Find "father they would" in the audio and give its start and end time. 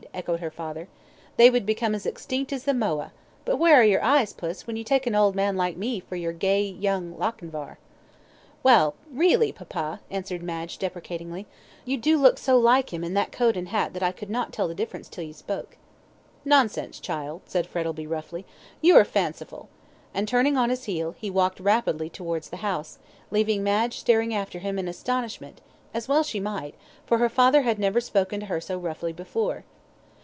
0.51-1.65